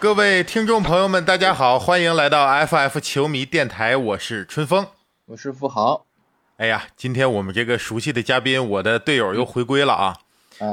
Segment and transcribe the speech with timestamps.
[0.00, 4.86] 各位听众朋友们，大家好，欢迎来到 FF 球迷电台，我是春风，
[5.26, 6.06] 我是富豪。
[6.58, 10.16] 哎呀，今天我们这个熟悉的嘉宾，我的队友又回归了啊！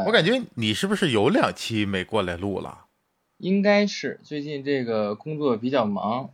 [0.05, 2.85] 我感觉你是不是有两期没过来录了？
[3.39, 6.29] 应该是最近这个工作比较忙，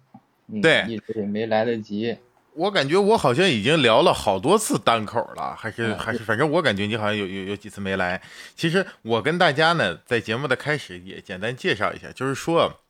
[0.61, 2.17] 对，一直也没来得及。
[2.53, 8.21] 我感觉我好像已经聊了好多次单口了，还是还是，反正我感觉你好像有有有几次没来。
[8.57, 12.80] 其实我跟大家呢，在节目的开始也简单介绍一下，就是说，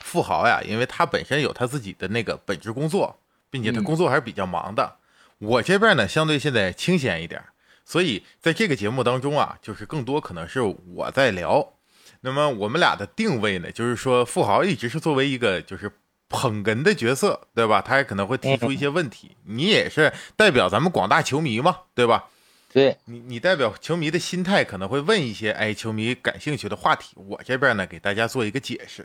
[0.00, 4.96] 富豪呀，因为他本身有他自己的那个本职工作，并且他工作还是比较忙的。
[5.38, 7.42] 我这边呢，相对现在清闲一点，
[7.84, 11.74] 所以在这个节目当中啊，就是更多可能是我在聊。
[12.20, 15.90] 那么我们俩的定位呢，就是说，富豪一直是作为一个就是。
[16.32, 17.82] 捧哏的角色，对吧？
[17.82, 19.36] 他也可能会提出一些问题。
[19.46, 22.26] 你也是代表咱们广大球迷嘛，对吧？
[22.72, 27.16] 对你，你代表球迷的心态，可能会问一些哎，球迷感兴趣的话题。
[27.16, 29.04] 我这边呢，给大家做一个解释，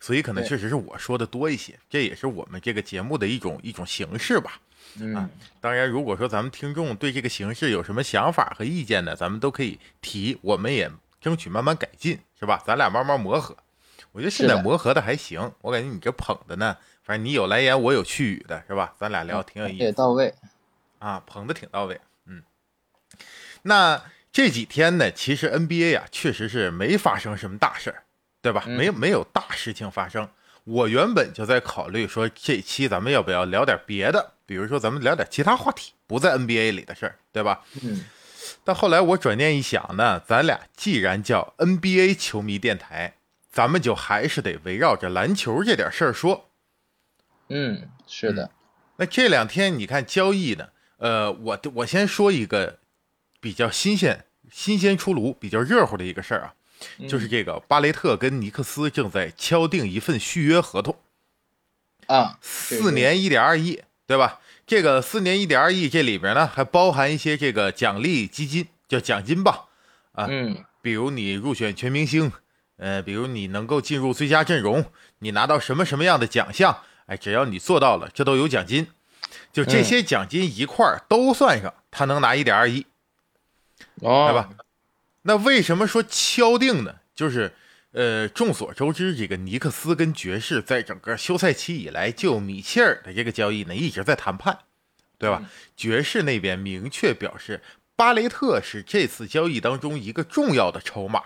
[0.00, 1.78] 所以可能确实是我说的多一些。
[1.88, 4.60] 这也是我们这个节目的一种一种形式吧。
[4.98, 5.28] 嗯，
[5.60, 12.62] 当然，如果说咱们听众对这个形式有什么想法和意见呢，咱们都可以提，我们也争取慢慢改进，是吧？
[12.66, 13.56] 咱俩慢慢磨合。
[14.12, 18.94] 我觉得现在磨合的还行，我感觉你这捧的呢，反正你有来言，我有去语的，是吧？
[18.98, 20.32] 咱俩聊挺有意思，也到位
[20.98, 22.00] 啊，捧的挺到位。
[22.24, 22.42] 嗯，
[23.62, 24.02] 那
[24.32, 28.04] 这几天呢，其实 NBA 啊，确实是没发生什么大事儿，
[28.46, 28.64] 对吧？
[28.66, 30.28] 没没有大事情发生。
[30.62, 37.64] 我原本就在考虑说，这期咱们要不要聊点别的，比如说咱们聊点其他话题，不在 NBA 里的事儿，对吧？
[37.82, 38.04] 嗯。
[38.62, 43.14] 但后来我转念一想呢，咱俩既然叫 NBA 球迷电台。
[43.50, 46.50] 咱们就还是得围绕着篮球这点事儿说。
[47.48, 48.50] 嗯，是的。
[48.96, 50.68] 那这两天你看交易呢？
[50.98, 52.80] 呃，我我先说一个
[53.40, 56.54] 比较新鲜、新鲜出炉、比较热乎的一个事儿啊，
[57.08, 60.96] 就是这个巴雷特跟尼克斯正在敲定一份续约合同
[62.06, 64.40] 啊，四年一点二亿，对吧？
[64.66, 69.66] 这个四年一点二亿，这里边呢还包含一些这个奖励基金，叫奖金吧？
[70.12, 72.32] 啊，嗯，比如你入选全明星。
[72.78, 74.84] 呃，比如你能够进入最佳阵容，
[75.20, 78.86] 你拿到什么什么样的奖项，哎，只要你做到了，这都有奖金。
[79.50, 82.84] 就这些奖金一块儿都算上，他能拿一点二亿，
[84.02, 84.50] 哦对吧？
[85.26, 86.94] 那为什么说敲定呢？
[87.12, 87.52] 就是
[87.90, 94.58] 呃，众所周知，这个尼克斯跟爵士在整个休赛期以来，就米切尔的这个交易呢，一直在谈判，
[95.18, 95.42] 对吧？
[95.76, 97.60] 爵士那边明确表示，
[97.96, 101.22] 巴雷特是这次交易当中一个重要的筹码。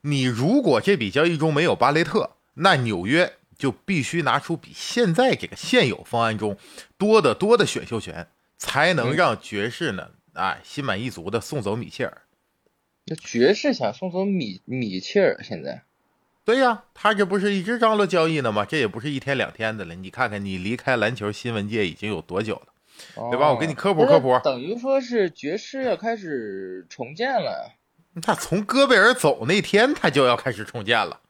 [0.00, 6.56] 你如果这笔交易中没有巴雷特，那纽约就必须拿出比现在这个现有方案中
[6.96, 12.21] 多得多的选秀权，才能让爵士呢啊心满意足的送走米切尔。
[13.04, 15.82] 那爵士想送走米米切尔，现在？
[16.44, 18.64] 对呀，他这不是一直张罗交易呢吗？
[18.64, 19.94] 这也不是一天两天的了。
[19.94, 23.52] 你看看，你离开篮球新闻界已经有多久了，对吧？
[23.52, 24.38] 我给你科普科普。
[24.42, 27.72] 等于说是爵士要开始重建了。
[28.20, 31.20] 他从戈贝尔走那天，他就要开始重建了。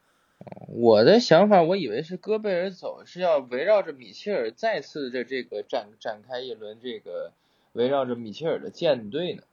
[0.67, 7.31] 我的想法，我以为是戈贝尔走是要围绕着米切尔再次的这个展展开一轮这个
[7.73, 9.43] 围绕着米切尔的舰队呢。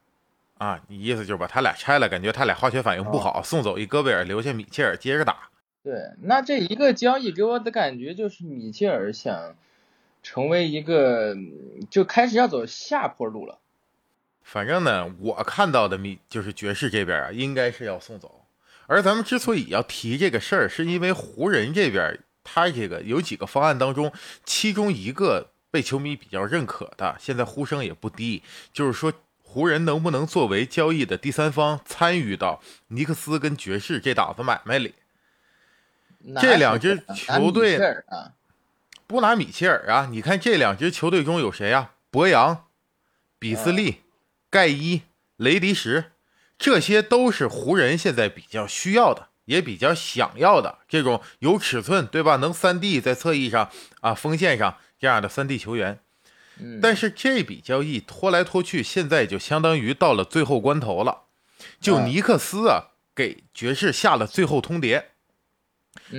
[0.61, 5.49] 啊，你意思就是把他俩拆了，感觉他俩化学反应不好，送走一戈贝尔，留下米切尔接着打。
[5.83, 9.57] 对，那这一个交易给我的感觉就是米切尔想
[10.23, 11.35] 成为一个，
[11.89, 13.59] 就开始要走下坡路了。
[14.43, 18.45] 反正呢，我看到的米就是爵士这边啊，应该是要送走。
[18.87, 24.13] 而咱们之所以要提这个事儿，是因为湖人这边他这个有几个方案当中，
[24.45, 28.43] 其中一个被球迷比较认可的，现在呼声也不低，
[28.75, 29.11] 就是说
[29.53, 34.95] 湖人能不能作为交易的第三方参与到尼克斯跟爵士这档子买卖里？
[36.41, 37.81] 这两支球队
[39.09, 40.07] 不拿米切尔啊？
[40.09, 41.95] 你看这两支球队中有谁啊？
[42.13, 42.67] 博扬、
[43.41, 44.03] 比斯利。
[44.49, 45.03] 盖伊、
[45.37, 46.13] 雷迪什，
[46.57, 52.37] 这些都是湖人现在比较需要的，也比较想要的这种有尺寸，对吧？
[52.37, 53.69] 能三 D 在侧翼上
[54.01, 55.99] 啊，锋线上这样的三 D 球员。
[56.83, 61.23] 但是这笔交易拖来拖去，现在就相当于到了最后关头了。
[61.81, 65.03] 就尼克斯啊，给爵士下了最后通牒，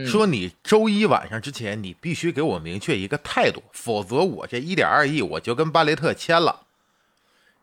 [0.06, 6.62] 说你周一晚上之前，你必须给我明确一个态度，否则我这一点二亿我就跟巴雷特签了。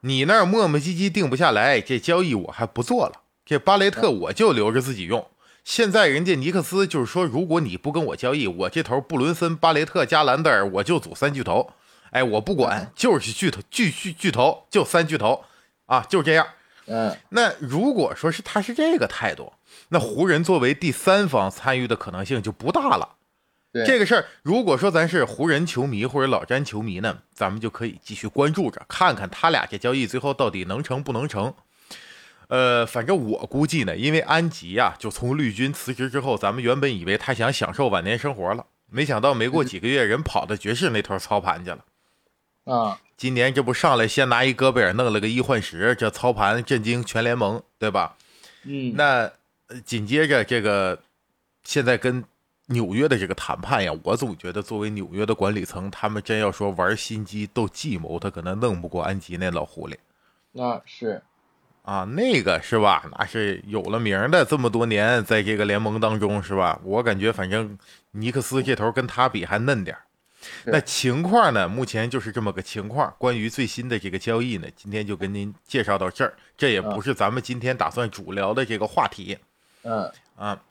[0.01, 3.23] 你那儿磨磨唧唧定不下来，这交易我还不做了。
[3.45, 5.27] 这巴雷特我就留着自己用。
[5.65, 11.73] 现在人家尼克斯就是说，如果你不跟我交易，我这头布伦森、巴雷特加兰德尔，我就组三巨头。
[12.11, 15.45] 哎，我不管，就是巨头，巨巨巨头，就三巨头
[15.87, 16.47] 啊，就这样。
[16.87, 19.53] 嗯，那如果说是他是这个态度，
[19.91, 23.17] 那湖人作为第三方参与的可能性就不大了。
[23.71, 31.53] 对这个事儿，如果说咱是湖人球迷或者老詹球迷呢，咱们就可以继续关注着，看看他俩这交易最后到底能成不能成。
[32.49, 41.85] 呃，反正我估计呢，因为安吉呀、就从绿军辞职之后，咱们原本以为他想享受晚年生活了，没想到没过几个月，人跑到爵士那头操盘去了。
[42.69, 48.15] 啊，今年这不上来先拿一戈贝尔弄了个一换十，这操盘震惊全联盟，对吧？
[48.65, 49.31] 嗯，那
[49.69, 51.01] 呃紧接着这个
[51.65, 52.23] 现在跟
[52.67, 59.95] 纽约的这个谈判呀，我总觉得作为纽约的管理层，他们真要说玩心机、斗计谋，他可能弄不过安吉那老狐狸
[60.53, 61.23] 那是，
[61.85, 63.09] 啊，那个是吧？
[63.19, 66.79] 那是有了名的，这么多年在这个联盟当中是吧？
[66.85, 67.79] 我感觉反正
[68.11, 70.03] 尼克斯这头跟他比还嫩点儿。
[70.41, 71.69] 是那情况呢？
[71.69, 73.15] 目前就是这么个情况。
[73.19, 76.35] 关于最新的这个交易呢，今天就跟您介绍到这儿。
[76.57, 79.39] 这也不是咱们今天打算主聊的这个话题。
[79.83, 80.63] 嗯啊，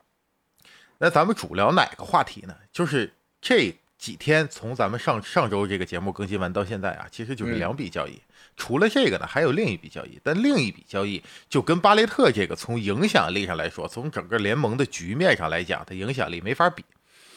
[0.98, 2.56] 那咱们主聊哪个话题呢？
[2.72, 8.22] 就是这几天从咱们上上周这个节目更新完到现在啊，其实就是嗯两笔交易。
[8.56, 16.84] 除了这个呢，还有另一笔交易，但另一笔交易就跟巴雷特这个从影响力上来说，从整个联盟的局面上来讲，它影响力没法比。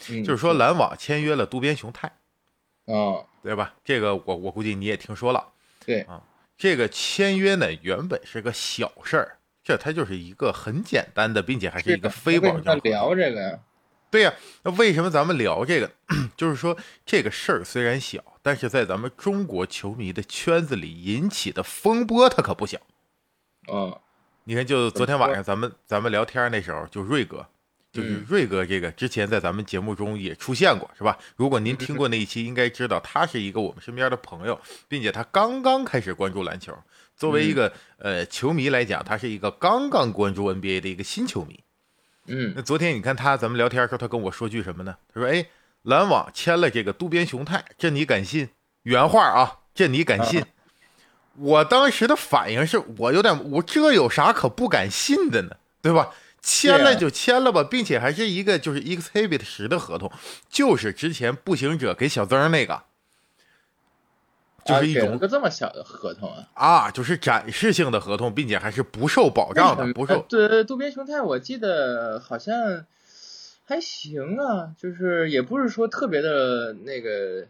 [0.09, 2.11] 嗯，就是说，篮网签约了渡边雄太，
[2.85, 3.73] 啊，对吧？
[3.83, 5.47] 这个我我估计你也听说了。
[5.85, 6.21] 对啊，
[6.57, 12.77] 这个签约呢，原本是个小事儿，这它就是一个很简单的，并且还是一个非保障。
[12.79, 13.59] 聊这个呀，
[14.09, 14.33] 对呀、
[14.63, 15.89] 那为什么咱们聊这个？
[16.35, 22.79] 就是说这个事儿虽然小，但是在咱们中国球迷的圈子里引起的风波，它可不小。
[23.71, 23.97] 嗯
[24.43, 27.45] 你看，就昨天晚上咱们咱们聊天那时候，就瑞哥，
[27.91, 31.17] 就是嗯瑞哥这个之前在咱们节目中也出现过，是吧？
[31.35, 36.73] 如果您听过那一期，应该知道他是一个我们身边的朋友，并且他刚刚开始关注篮球。
[37.17, 41.59] 作为一个呃球迷来讲，他是一个刚刚关注 NBA 的一个新球迷。
[42.27, 44.95] 嗯那昨天你看他咱们聊天的时候，他跟我说句什么呢？
[45.13, 45.45] 他说：“哎，
[45.83, 48.49] 篮网签了这个渡边雄太，这你敢信？”
[48.83, 50.43] 原话啊，这你敢信？
[51.35, 55.57] 我当时的反应是我有点，我这有啥可不敢信的呢？
[55.81, 56.11] 对吧？
[56.41, 60.11] 签了就签了吧，并且还是一个就是 exhibit 十的合同，
[60.49, 62.83] 就是之前步行者给小曾那个，
[64.65, 72.85] 就是一啊给了种个这么小的合同啊，啊，就是展示性的合同，并且还是不受保障的，不受呃对渡边雄太，我记得好像
[73.65, 77.47] 还行啊，就是也不是说特别的那个，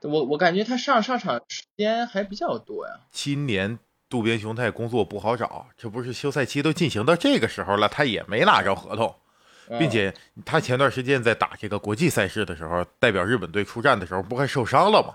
[0.00, 3.00] 我我感觉他上上场时间还比较多呀。
[3.10, 3.78] 今年
[4.08, 9.14] 渡边雄太工作不好找，这不是休赛期都进行到这个时候了，他也没拿着合同，
[9.68, 10.14] 嗯并且
[10.44, 15.14] 他前段时间在打这个国际赛事的时候，代表日本队出战的时候，不还受伤了吗？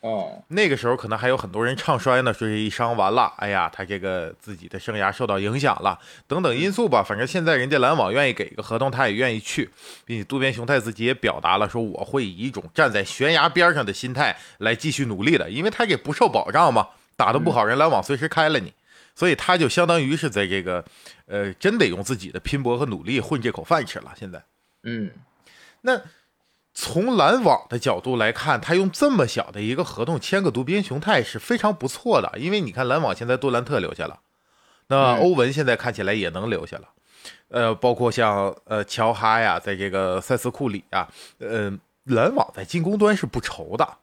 [0.00, 5.98] 哦，那个时候可能还有很多人唱衰呢，说这一伤完了，哎呀，他这个自己的生涯受到影响了，
[6.28, 7.02] 等等因素吧。
[7.02, 9.68] 反正现在人家篮网愿意给一个合同，他也愿意去，
[10.04, 16.86] 并且渡边雄太自己也表达了说，我会以一种站在悬崖边上的心态来继续努力的，因为他也不受保障嘛，
[17.18, 18.72] 打得不好，人篮网随时开了你，
[19.12, 20.84] 所以他就相当于是在这个，
[21.26, 24.14] 呃，真得用自己的拼搏和努力混这口饭吃了。
[24.16, 24.44] 现在，
[24.84, 25.10] 嗯。
[25.80, 26.00] 那
[26.72, 34.20] 从篮网的角度来看，他用这么小的一个合同签个独边雄太是非常不错的，因为你看篮网现在杜兰特留下了，
[34.86, 35.18] 那嗯。
[35.18, 36.88] 欧文现在看起来也能留下了，
[37.48, 43.98] 呃，包括像呃乔哈呀，在这个塞斯库里啊，呃，篮网在进攻端是不愁的。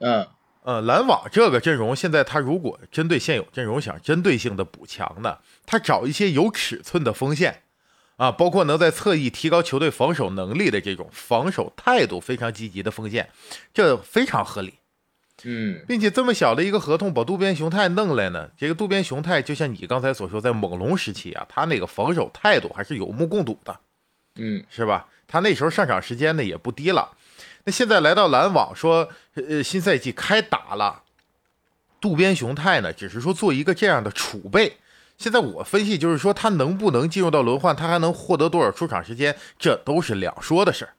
[0.00, 0.28] 嗯
[0.62, 7.62] 呃，篮网这个阵容现在他如果针对现有阵容想针对性的补强呢，他找一些有尺寸的锋线。
[8.18, 13.30] 啊，包括能在侧翼提高球队防守能力的这种防守态度非常积极的锋线，
[13.72, 14.74] 这非常合理，
[15.44, 23.78] 嗯并且这么小的一个合同把渡边雄太弄来呢，这个渡边雄太就像你刚才所说，在猛龙时期啊，他那个防守态度还是有目共睹的，
[24.34, 25.06] 嗯是吧？
[25.28, 27.12] 他那时候上场时间呢也不低了，
[27.68, 31.02] 那现在来到篮网说，呃，新赛季开打了，
[32.00, 34.78] 渡边雄太呢只是说做一个这样的储备。
[35.18, 40.94] 现在我分析就是说，他能不能进入到轮换，他还能获得多少出场时间，这都是两说的事儿。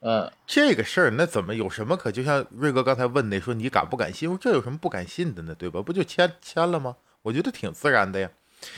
[0.00, 2.10] 嗯这个事儿那怎么有什么可？
[2.10, 4.34] 就像瑞哥刚才问的，说你敢不敢信？
[4.40, 5.54] 这有什么不敢信的呢？
[5.54, 5.82] 对吧？
[5.82, 6.96] 不就签签了吗？
[7.20, 8.30] 我觉得挺自然的呀。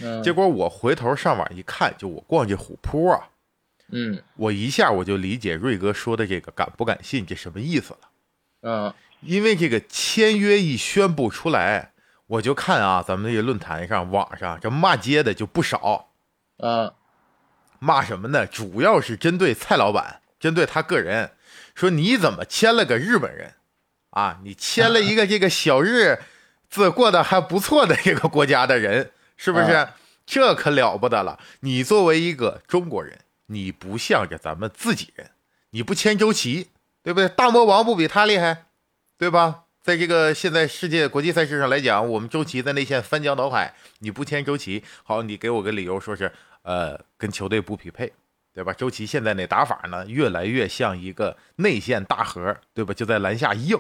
[0.03, 3.29] 嗯，结果我回头上网一看，就我逛这虎扑啊，
[3.90, 8.00] 嗯我一下我就理解瑞哥说的这个敢不敢信这什么意思了。
[8.62, 11.93] 嗯因为这个签约一宣布出来，
[12.26, 16.09] 我就看啊，咱们这个论坛上、网上这骂街的就不少。
[16.59, 16.93] 嗯
[17.78, 18.47] 骂什么呢？
[18.47, 21.33] 主要是针对蔡老板，针对他个人，
[21.75, 23.55] 说你怎么签了个日本人
[24.11, 24.40] 啊？
[24.43, 26.19] 你签了一个这个小日
[26.69, 29.73] 子过得还不错的这个国家的人，是不是？
[29.73, 29.95] 啊
[30.26, 31.38] 这可了不得了！
[31.61, 33.16] 你作为一个中国人，
[33.47, 35.31] 你不向着咱们自己人，
[35.71, 36.69] 你不签周琦，
[37.03, 37.29] 对不对？
[37.29, 38.67] 大魔王不比他厉害，
[39.17, 39.65] 对吧？
[39.83, 48.12] 在这个现在世界国际赛事上来讲，我们周琦在内线翻江倒海，你不签周琦，好，你给我个理由说是呃跟球队不匹配，
[48.53, 48.73] 对吧？
[48.73, 52.93] 周琦现在那打法呢，越来越像一个内线大核，对吧？
[52.93, 53.79] 就在篮下硬。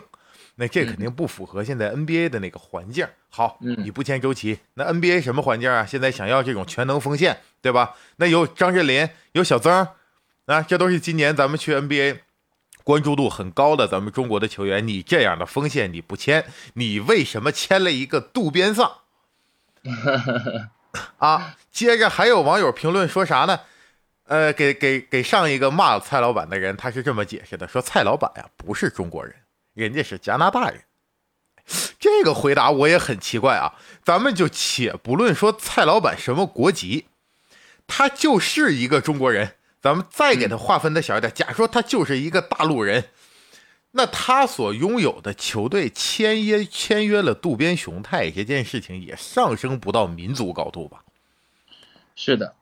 [0.58, 3.06] 那这肯定不符合现在 NBA 的那个环境。
[3.28, 5.84] 好，你不签周琦，那 NBA 什么环境啊？
[5.84, 7.96] 现在想要这种全能锋线，对吧？
[8.18, 9.88] 那有张镇麟，有小曾，
[10.44, 12.20] 啊，这都是今年咱们去 NBA
[12.84, 14.86] 关注度很高的咱们中国的球员。
[14.86, 16.44] 你这样的锋线你不签，
[16.74, 18.98] 你为什么签了一个渡边丧？
[21.18, 23.60] 啊，接着还有网友评论说啥呢？
[24.28, 29.34] 呃，给给给上一个骂蔡老板的人，他是这么解释的：说蔡老板呀不是中国人。
[29.74, 30.84] 人家是加拿大人，
[31.98, 33.74] 这个回答我也很奇怪啊。
[34.02, 37.08] 咱们就且不论说蔡老板什么国籍，
[37.86, 39.52] 他就是一个中国人。
[39.82, 43.04] 咱们再给他划分的小一点，假说他就是一个大陆人，
[43.92, 51.04] 那他所拥有的球队签约签约了渡边雄太这件事情，也上升不到民族高度吧？
[52.16, 52.56] 是的。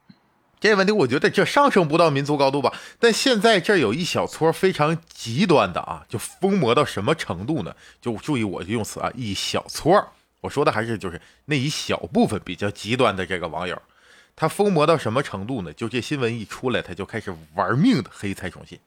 [0.61, 7.75] 这个问题我觉得这上升不到民族高度吧，但现在这有一小撮非常极端的啊，就疯魔到什么程度呢？
[8.03, 10.09] 就注意我的用词啊，一小撮，
[10.43, 13.81] 我说的还是就是那一小部分比较极端的这个网友，
[14.37, 15.73] 他疯魔到什么程度呢？
[15.73, 18.79] 就这新闻一出来，他就开始玩命的黑蔡崇信，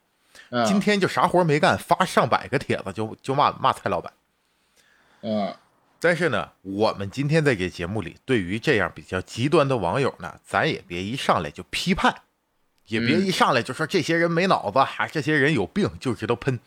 [0.66, 4.14] 今天就啥活没干，发上百个帖子就就骂骂蔡老板，
[5.22, 5.54] 嗯。
[6.00, 12.22] 但是呢，我们今天在这节目里，对于这样比较极端的网友呢，咱也别一上来就批判，
[12.86, 16.60] 也别一上来就说这些人没脑子，还这些人有病就知道喷。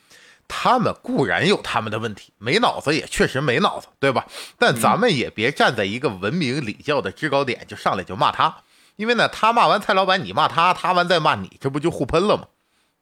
[0.48, 4.26] 他们固然有他们的问题，没脑子也确实没脑子，对吧？
[4.58, 8.64] 但咱们也别站在一个文明礼教的制高点就上来就骂他，
[9.00, 12.46] 因为呢，他骂完蔡老板，你骂他，他完再骂你，这不就互喷了吗？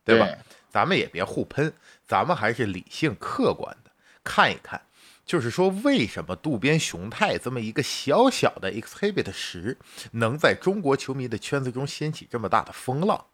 [0.04, 0.28] 对吧？
[0.70, 1.72] 咱们也别互喷，
[2.06, 3.90] 咱们还是理性客观的
[4.22, 4.80] 看一看。
[5.26, 9.76] 就是说，为什么渡边雄太这么一个小小的 exhibit 十，
[10.12, 13.26] 能在中国球迷的圈子中掀起这么大的风浪？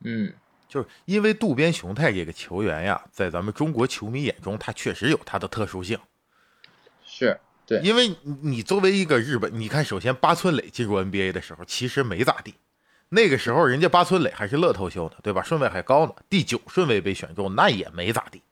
[0.00, 0.34] 嗯，
[0.68, 5.96] 就是因为渡边雄太这个球员呀，在咱们中国球迷眼中，他确实有他的特殊性。
[7.06, 12.54] 是对，因为你作为一个日本，你看，首先八村垒进入 NBA 的时候，其实没咋地，
[13.10, 15.42] 那个时候人家八村垒还是乐透秀呢，对吧？
[15.42, 18.42] 顺位还高呢，第九顺位被选中，那也没咋地。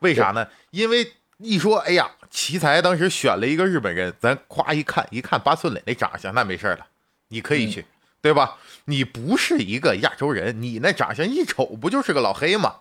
[0.00, 0.48] 为啥呢？
[0.70, 6.86] 因为一说，哎呀，奇才当时选了一个日本人，咱夸一看，一看八村垒那长相，那没事了，
[7.28, 7.84] 你可以去，
[8.20, 8.58] 对吧？
[8.86, 12.76] 你不是一个亚洲人，你那长相一瞅，不就是个老黑吗？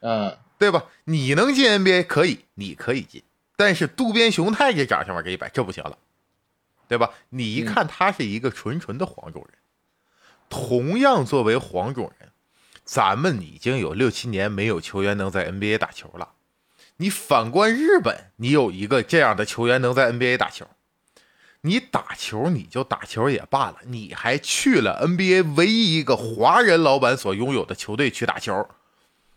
[0.00, 0.84] 嗯，对吧？
[1.04, 3.22] 你能进 NBA 可以，你可以进，
[3.56, 5.98] 但是渡边雄太这长相往这一摆，这不行了，
[6.88, 7.10] 对吧？
[7.30, 9.58] 你一看他是一个纯纯的黄种人，
[10.48, 12.30] 同样作为黄种人，
[12.84, 16.32] 咱们已经有六七年没有球员能在 NBA 打球了。
[16.98, 20.68] 你反观日本，你有一个这样的球员能在 NBA 打球，
[21.62, 28.68] 你打球你就打球也罢了，你还去了 NBA 唯一一个华人老板所拥有的球队去打球，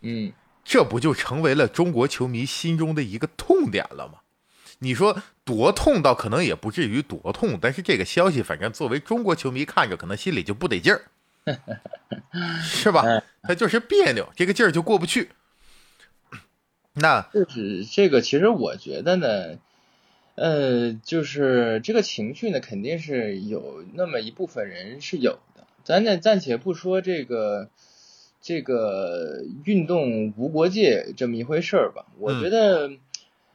[0.02, 0.32] 嗯，
[0.66, 4.20] 这不就成为了中国球迷心中的一个痛点了吗？
[4.80, 11.02] 你说多痛倒可能也不至于多痛，但是这个消息反正作为中国球迷看着可能心里就不得劲儿，
[12.60, 13.22] 是吧？
[13.42, 15.30] 他就是别扭，这个劲儿就过不去。
[16.94, 19.58] 那就是这个，其实我觉得呢，
[20.34, 25.66] 呃，就是这个情绪呢，肯定是有那么一部分人是有的。
[25.84, 27.70] 咱呢暂且不说这个
[28.46, 32.92] 这个运动无国界这么一回事儿吧，我觉得，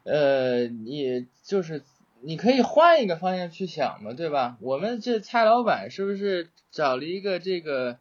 [0.03, 1.81] 呃，你就是
[2.19, 4.57] 你可以换一个方向去想嘛，对吧？
[4.59, 7.99] 我们这蔡老板是不是找了一个这个？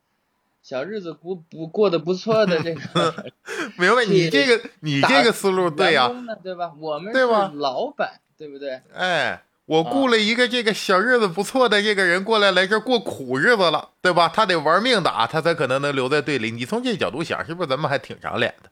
[0.63, 3.33] 小日子不不过得不错的这个，
[3.81, 6.75] 明白你这个你这个思路对呀，对吧？
[6.79, 7.21] 我们是
[7.57, 8.83] 老板，对不对？
[8.93, 14.29] 哎，我雇了一个这个小日子不错的这个人过来来这过苦日子了，对吧？
[14.29, 16.51] 他得玩命打，他才可能能留在队里。
[16.51, 18.71] 你从这角度想，是不是咱们还挺长脸的，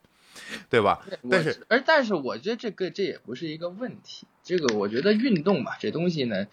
[0.69, 1.07] 对吧？
[1.31, 4.26] 但是，而但是我觉得这个这也不是一个问题。
[4.43, 6.49] 这个我觉得运动嘛，这东西呢，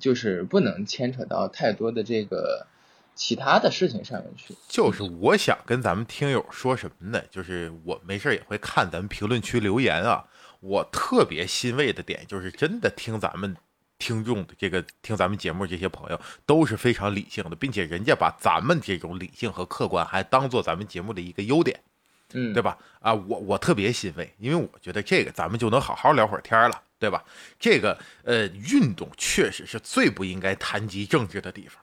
[0.00, 2.66] 就是不能牵扯到太多的这个。
[3.16, 7.22] 其他的事情上面去，就是我想跟咱们听友说什么呢？
[7.30, 10.24] 就是我没事也会看咱们评论区留言啊。
[10.58, 13.54] 我特别欣慰的点就是，真的听咱们
[13.98, 21.80] 听众的这个听咱们节目这些朋友都是非常理性的，并且人家把咱们这种理性和客观还当做咱们节目的一个优点，
[22.32, 22.78] 嗯，对吧？
[23.00, 26.82] 啊，我我特别欣慰，因为我觉得这个咱们就能好好聊会儿天了。
[26.96, 27.22] 对吧？
[27.60, 31.82] 这个呃，运动确实是最不应该谈及政治的地方。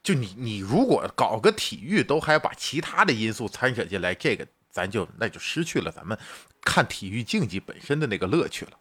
[0.00, 6.16] 就你你如果搞个体育，都还把其他的因素掺扯进来，这个咱就那就失去了咱们
[6.60, 8.72] 看体育竞技本身的那个乐趣了。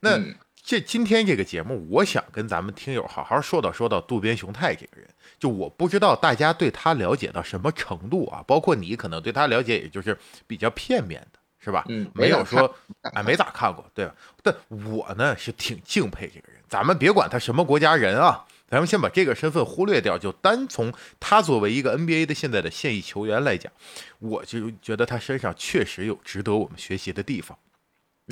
[0.00, 0.18] 那
[0.64, 5.08] 这今天这个节目，我想跟咱们听友好好说道说道渡边雄太这个人。
[5.38, 8.44] 就我不知道大家对他了解到什么程度啊？
[8.46, 10.16] 包括你可能对他了解，也就是
[10.46, 11.84] 比较片面的，是吧？
[11.88, 12.72] 嗯，没有说
[13.12, 14.14] 哎，没咋看过，对吧？
[14.40, 16.62] 但我呢是挺敬佩这个人。
[16.68, 23.72] 咱们别管他什么国家人啊，咱们先把这个身份忽略掉，就单从他作为一个 NBA 的现在的现役球员来讲，
[24.20, 27.58] 我就觉得他身上确实有值得我们学习的地方。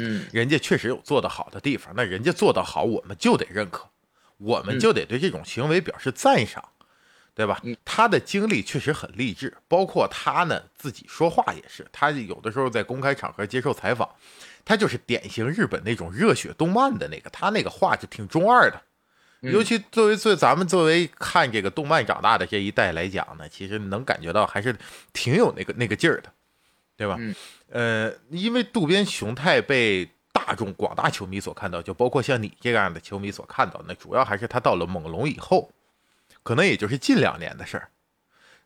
[0.02, 3.88] 嗯，人家确实有做得好的地方，那人家做得好，我们就得认可，
[4.38, 6.64] 我们就得对这种行为表示赞赏。
[7.32, 7.62] 对吧？
[7.86, 11.86] 他的经历确实很励志，包括他呢自己说话也是。
[11.90, 14.06] 他有的时候在公开场合接受采访，
[14.62, 18.82] 他就是典型日本那种热血动漫的那个，他那个话就挺中二的。
[19.40, 24.76] 尤其作为作咱们作为看这个动漫长大的这一代来讲呢，其实能感觉到还是
[25.14, 26.30] 挺有那个那个劲儿的，
[26.94, 27.16] 对吧？
[27.70, 35.70] 呃，因为渡边雄太被大众广大球迷所看到，就包括像你这样的球迷所看到，那主要还是他到了猛龙以后。
[36.42, 37.90] 可能也就是近两年的事儿，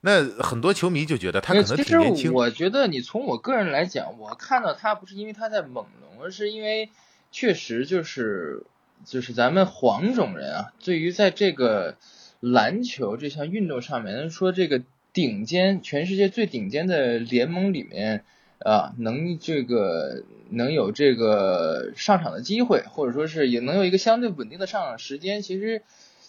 [0.03, 2.33] 那很多球迷就觉得他可能挺年轻。
[2.33, 6.91] 我觉得你从我个人来讲，我看到他不是因为他在猛龙，而是因为
[7.33, 8.63] 确实就是
[9.05, 11.97] 就是咱们黄种人啊，对于在这个
[12.39, 14.81] 篮球这项运动上面，说这个
[15.13, 18.25] 顶尖全世界最顶尖的联盟里面
[18.61, 25.83] 啊，能这个能有这个上场的机会，或者说是也能有一个相对稳定的上场时间，其实。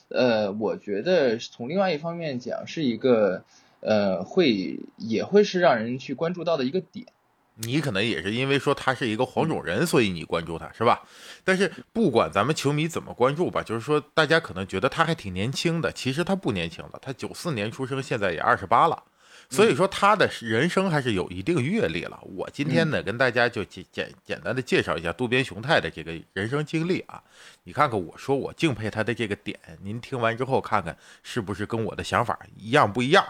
[0.08, 3.44] 呃，我觉得从另外一方面讲，是一个
[3.80, 7.08] 呃，会也会是让人去关注到的一个点。
[7.56, 11.02] 你可能也是因为说他是一个黄种人，所以你关注他是吧？
[11.44, 19.06] 但是不管咱们球迷怎么关注吧，就是说大家可能觉得他还挺年轻的，其实他不年轻了，他九四年出生，现在也二十八了。
[19.50, 22.20] 所以说他的人生还是有一定阅历了。
[22.24, 27.22] 我今天呢跟大家就简简简单的介绍一下渡边雄太的这个人生经历啊。
[27.64, 33.26] 你看看我说我敬佩他的这个点，您听完之后看看是不是跟我的想法一样不一样，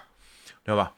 [0.63, 0.93] 对吧？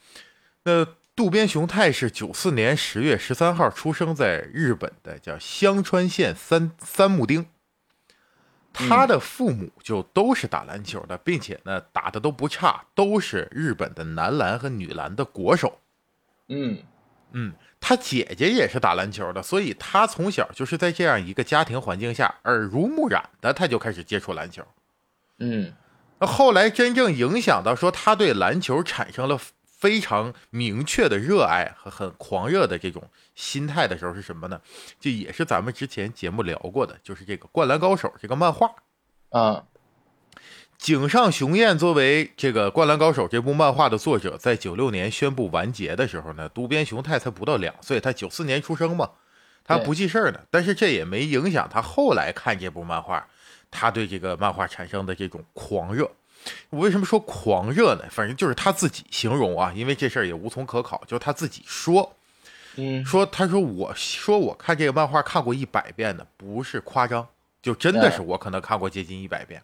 [0.64, 7.46] 那渡边雄太是九四年十月十三号出生在日本的叫香川县三三木町。
[8.78, 15.80] 他的父母就都是打篮球的，并且呢打的都不差，都是日本的男篮和女篮的国手。
[16.50, 16.78] 嗯
[17.32, 24.64] 嗯，他姐姐也是打篮球的，所以他从小就是在这样一个家庭环境下耳濡目染的，他就开始接触篮球。
[25.40, 25.74] 嗯，
[26.20, 29.40] 那后来真正影响到说他对篮球产生了。
[29.78, 33.04] 非常明确的热爱和很狂热的这种
[33.36, 34.60] 心态的时候是什么呢？
[35.00, 38.72] 就也是咱们之前节目聊过的，就是这个《灌篮高手》这个漫画
[39.30, 39.66] 啊。
[40.80, 49.12] 井上雄彦作为这个《灌篮高手》这部漫画的作者，在九六年宣布完结的时候呢，渡边雄太才不到两岁，他九四年出生嘛，
[49.64, 50.40] 他不记事儿呢。
[50.52, 53.28] 但是这也没影响他后来看这部漫画，
[53.70, 56.12] 他对这个漫画产生的这种狂热。
[56.70, 58.06] 我为什么说狂热呢？
[58.10, 62.16] 反正就是他自己形容啊，因为这事儿也无从可考，就他自己说，
[62.76, 67.28] 嗯，说他说我说我看这个漫画看过一百遍的，不是夸张，
[67.62, 69.62] 就真的是我可能看过接近一百遍。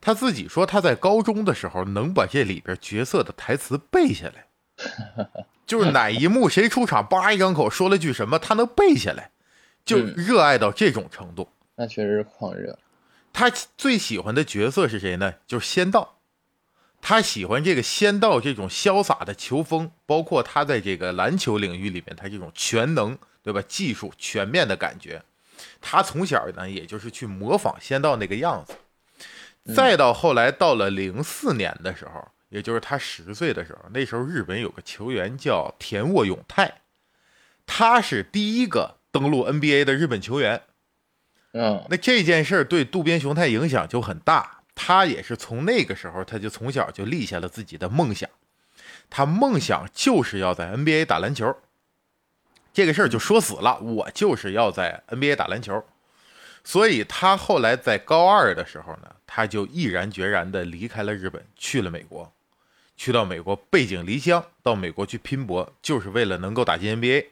[0.00, 4.46] 他自己说他在高中的时候能把这里边角色的台词背下来，
[5.66, 9.30] 就是哪一幕谁出场，叭一张口说了句什么，他能背下来，
[9.84, 11.48] 就热爱到这种程度。
[11.76, 12.78] 那确实是狂热。
[13.32, 15.34] 他最喜欢的角色是谁呢？
[15.46, 16.18] 就是仙道。
[17.02, 23.62] 他喜欢这个仙道这种潇洒的球风，包括他在这个篮球领域里面，他这种全能，对吧？
[23.66, 25.22] 技术全面的感觉。
[25.80, 28.74] 他从小呢，也就是去模仿仙道那个样子。
[29.74, 36.82] 再到后来，到了零四年的时候，也就是他十岁的时候，那时候日本有个球员叫田沃永泰，
[37.64, 40.62] 他是第一个登陆 NBA 的日本球员。
[41.52, 44.58] 嗯，那这件事儿对渡边雄太影响就很大。
[44.74, 48.30] 他也是从那个时候，他就从小就立下了自己的梦想。
[49.10, 51.54] 他梦想就是要在 NBA 打篮球。
[52.72, 55.84] 这个事儿就说死了，我就是要在 NBA 打篮球。
[56.62, 62.32] 所以他后来在高二的时候呢，他就毅然决然地离开了日本，去了美国，
[62.96, 67.26] 去到美国背井离乡，到美国去拼搏，就是为了能够打进 NBA。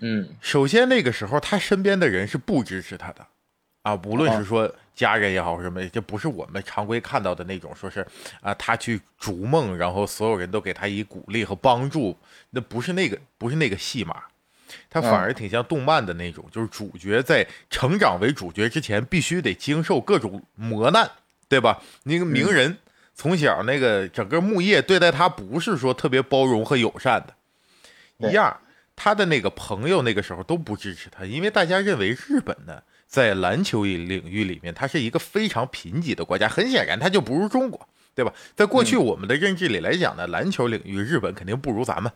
[0.00, 3.26] 嗯，首先那个时候他身边的人是不支持他的，
[3.82, 8.06] 啊，无论是说家人也好什么，这不是我们常规看到的那种，说是
[8.40, 12.16] 啊他去逐梦，然后所有人都给他以鼓励和帮助，
[12.50, 14.22] 那不是那个不是那个戏码。
[14.90, 21.10] 他反而挺像动漫的那种，就是主角在成长为主角之前，必须得经受各种磨难，
[21.48, 21.82] 对吧？
[22.02, 22.76] 那个鸣人
[23.14, 28.54] 从小那个整个木叶对待他不是说特别包容和友善的，一样。
[29.00, 36.48] 他的那个朋友那个时候都不支持他，因为大家认为日本呢在篮球领域里面，它是一个非常贫瘠的国家。
[36.48, 38.34] 很显然，它就不如中国，对吧？
[38.56, 42.10] 在过去我们的认知里来讲呢，篮球领域日本肯定不如咱们。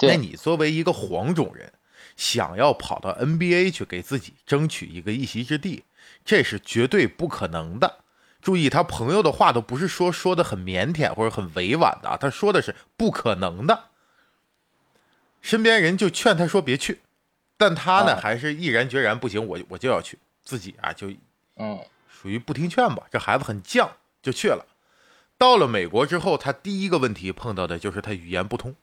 [0.00, 1.72] 那你作为一个黄种人，
[2.16, 5.84] 想要跑到 NBA 去给自己争取一个一席之地，
[6.24, 8.00] 这是绝对不可能的。
[8.42, 13.87] 注意，他朋友的话都不是说说的很腼腆或者很委婉的啊，他说的是不可能的。
[15.40, 17.00] 身边人就劝他说别去，
[17.56, 21.10] 但他呢还是毅然决然不行，我我就要去，自己啊就
[21.56, 23.06] 嗯属于不听劝吧。
[23.10, 23.88] 这孩子很犟，
[24.22, 24.66] 就去了。
[25.36, 28.74] 到了美国之后，他第一个问题碰到的就是他语言不通。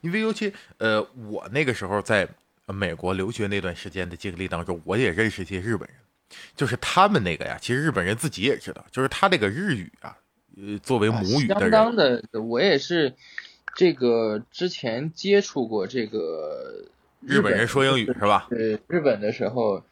[0.00, 2.26] 因为尤其呃，我那个时候在
[2.66, 5.96] 美国留学那段时间的经历当中，我也认识一些日本人，
[6.56, 10.16] 就是他们那个呀，其实日本人自己也知道，就是他这个日语啊，
[10.56, 13.14] 呃，作为母语的人，相当的，我也是
[13.76, 16.86] 这个之前接触过这个
[17.20, 18.48] 日本人说英语是吧？
[18.50, 19.84] 对，日本的时候，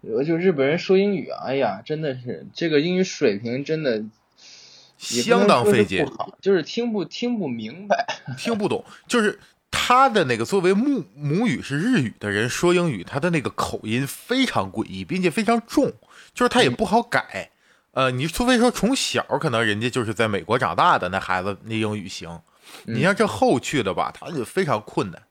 [0.00, 4.02] 我就日本人说英语，哎呀，真的是这个英语水平真的。
[4.98, 6.06] 相当费劲，
[6.40, 8.06] 就是听不听不明白，
[8.38, 8.82] 听不懂。
[9.06, 9.38] 就是
[9.70, 15.92] 他的那个作为母母语是日语的人说英语，他的那个口音非常诡异，并且非常重，
[16.32, 17.50] 就是他也不好改。
[17.92, 22.40] 呃，你除非说从小可能人家就是在美国长大的那孩子，那英语行。
[22.84, 25.22] 你像这后去的吧，他就非常困难。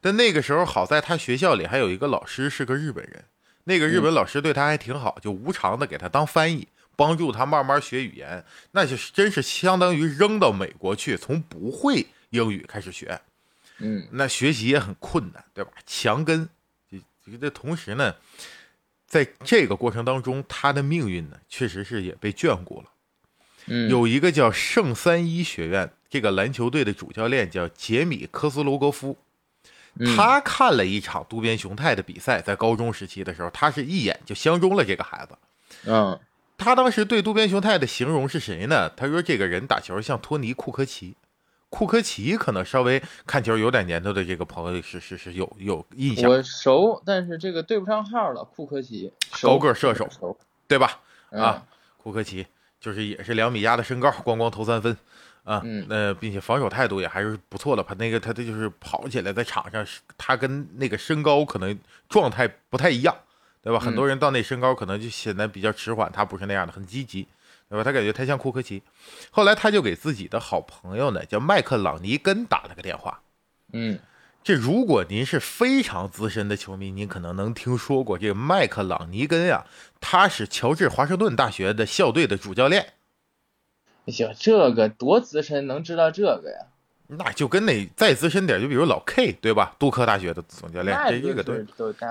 [0.00, 3.24] 但那个时候好在他学校里还有一个老师是个日本人，
[3.64, 6.68] 那个日本老师对他还挺好，就无偿的给他当翻译。
[6.96, 13.20] 帮助他慢慢学语言，那就是真是相当于扔到美国去，从不会英语开始学，
[13.78, 15.70] 嗯，那学习也很困难，对吧？
[15.86, 16.48] 强根，
[16.90, 18.16] 这这同时呢，
[19.06, 22.88] 在这个过程当中，他的命运呢，确实是也被眷顾了。
[23.66, 29.16] 嗯，有一个叫圣三一学院这个篮球队的主教练叫杰米科斯罗格夫，
[30.16, 35.38] 他看了一场渡边雄太的比赛，在高中时期的时候，他是一眼就相中了这个孩子，
[35.86, 36.18] 嗯。
[36.60, 38.90] 他当时对渡边雄太的形容是谁呢？
[38.96, 41.14] 他说这个人打球像托尼库科奇，
[41.70, 46.28] 库科奇可能稍微看球有点年头的这个朋友是是是有有印象。
[46.28, 48.42] 我熟，但是这个对不上号了。
[48.42, 50.98] 库科奇，高个射手，对吧？
[51.30, 51.62] 啊，
[51.96, 52.44] 库科奇
[52.80, 54.96] 就是也是两米压的身高，咣咣投三分
[55.48, 57.82] 啊，那并且防守态度也还是不错的。
[57.82, 59.84] 他那个他他就是跑起来在场上，
[60.16, 63.14] 他跟那个身高可能状态不太一样。
[63.60, 63.78] 对吧？
[63.78, 67.26] 很多人到那身高可能就显得比较迟缓，他不是那样的，很积极，
[67.68, 67.82] 对吧？
[67.82, 68.80] 他感觉他像库克奇。
[69.30, 73.20] 后来他就给自己的好朋友呢，叫麦克朗尼根打了个电话。
[73.72, 73.98] 嗯，
[74.44, 79.66] 这如果您是非常资深的球迷，您可能能听说过这个麦克朗尼根呀，
[80.00, 82.94] 他是乔治华盛顿大学的校队的主教练。
[84.10, 86.66] 行，这个多资深，能知道这个呀？
[87.10, 89.74] 那就跟那再资深点，就比如老 K 对吧？
[89.78, 91.54] 杜克大学的总教练，这一个都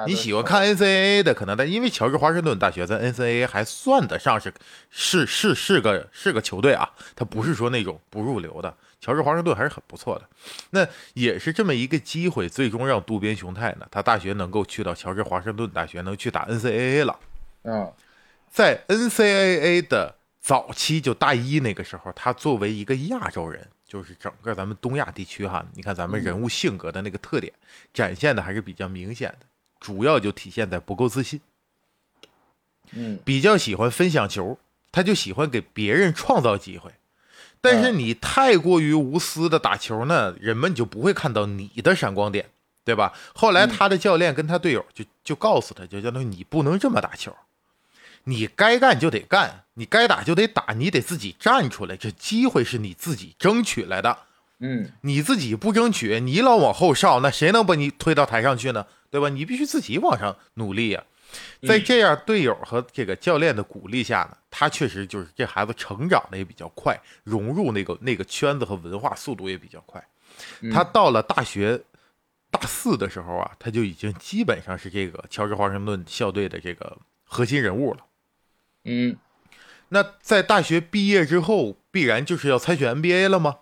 [0.07, 4.51] 你喜欢看 NCAA 的，可能但因为乔治华盛顿大学在 NCAA 还算得上是
[4.89, 8.73] 是是是个是个球队啊，他不是说那种不入流的。
[8.99, 10.27] 乔治华盛顿还是很不错的。
[10.71, 17.19] 那也是这么一个机会，最终让渡边雄太呢，他大学能够去到乔治华盛顿大学，能去打 NCAA 了。
[17.61, 17.93] 嗯，
[18.49, 20.15] 在 NCAA 的
[20.47, 23.67] 早期，就大一那个时候，他作为一个亚洲人。
[23.85, 27.53] 就是整个咱们东亚地区哈，你看咱们人物性格的那个特点，
[27.93, 29.45] 展现的还是比较明显的，
[29.79, 31.39] 主要就体现在不够自信，
[32.91, 34.57] 嗯，比较喜欢分享球，
[34.91, 36.91] 他就喜欢给别人创造机会，
[37.61, 42.49] 但是你太过于无私的打球呢，人们就不会看到你的闪光点，
[42.83, 43.13] 对吧？
[43.33, 47.33] 后来他的教练跟他队友就就告诉他，就相当于你不能这么打球。
[48.25, 51.95] 你该干就得干，你该打就得打，你得自己站出来。
[51.95, 54.17] 这机会是你自己争取来的，
[54.59, 58.87] 嗯，你自己不争取，你老往后哨，那谁能把你推到台上去呢？
[59.11, 59.29] 对吧？
[59.29, 61.03] 你必须自己往上努力呀。
[61.67, 70.03] 在这样队友和这个教练的鼓励下呢，他确实就是这孩子成长的也比较快，融入那个那个圈子和文化速度也比较快。
[70.71, 71.79] 他到了大学
[72.49, 77.99] 大四的时候啊，他就已经基本上是这个乔治华盛顿校队的这个核心人物了。
[78.85, 79.15] 嗯，
[79.89, 83.57] 那在大学毕业之后，必然就是要参选 NBA 了吗？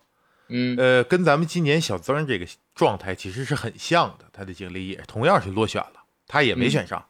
[0.48, 7.04] 嗯，呃，跟咱们今年小曾这个状态其实是很像的，他的经历也同样是落选了，他也没选上，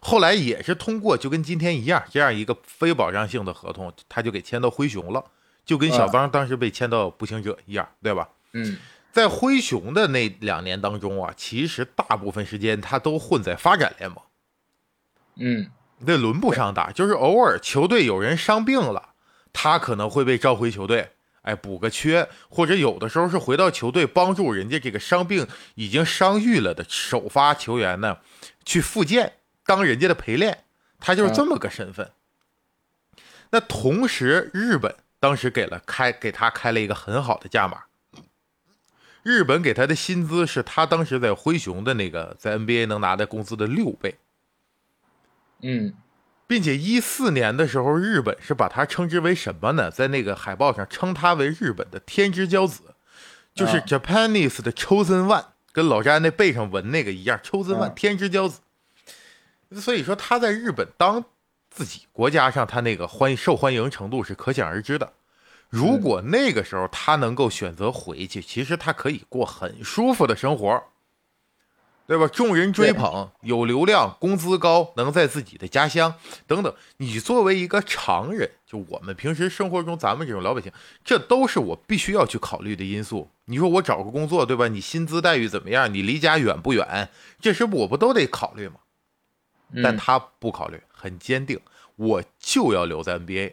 [0.00, 5.24] 后来也是通过就跟今天一样这样一个非保障性的合同，他就给签到灰熊了，
[5.64, 8.28] 就跟小曾当时被签到步行者一样，对吧？
[8.52, 8.78] 嗯，
[9.12, 14.18] 在灰熊的那两年当中啊，其实大部分时间他都混在发展联盟，
[15.36, 19.10] 嗯那轮不上打，就是偶尔球队有人伤病了，
[19.52, 21.10] 他可能会被召回球队，
[21.42, 28.18] 哎，补个缺，或者有的时候是回到球队帮助人家这个伤病已经伤愈了的首发球员呢，
[28.64, 29.34] 去复健，
[29.66, 30.64] 当人家的陪练，
[30.98, 32.10] 他就是这么个身份。
[33.50, 37.82] 那同时，日本当时给了开给他开了一个很好的价码，
[39.22, 44.16] 日本给他的薪资是他当时在灰熊的那个在 NBA 能拿的工资的六倍。
[45.62, 45.92] 嗯
[46.46, 49.88] 并且一四年的时候，日本是把它称之为什么呢？
[49.88, 52.94] 在那个海报上称它为日本的天之骄子，
[53.54, 58.60] 就是啊 Japanese 的 Chosen One，跟老詹那背上纹那个一样，Chosen One 啊天之骄子。
[59.80, 61.24] 所以说他在日本当
[61.70, 65.12] 自己国家上，他那个欢受欢迎程度是可想而知的。
[65.68, 70.82] 如果那个时候他能够选择回去，其实他可以过很舒服的生活，
[72.10, 72.26] 对吧？
[72.26, 76.12] 众人追捧，有流量，工资高，能在自己的家乡
[76.44, 76.74] 等等。
[76.96, 80.72] 你作为一个常人，就我们平时生活中咱们这种老百姓，
[81.04, 83.30] 这都是我必须要去考虑的因素。
[83.44, 84.66] 你说我找个工作，对吧？
[84.66, 85.94] 你薪资待遇怎么样？
[85.94, 87.10] 你离家远不远？
[87.40, 88.80] 这是我不都得考虑吗？
[89.72, 91.60] 嗯，但他不考虑，很坚定，
[91.94, 93.52] 我就要留在 NBA。